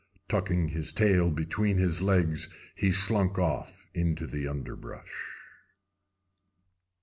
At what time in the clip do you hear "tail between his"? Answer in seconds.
0.91-2.01